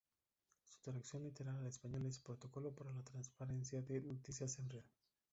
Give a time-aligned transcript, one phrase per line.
[0.65, 4.83] Su traducción literal al español es "protocolo para la transferencia de noticias en red".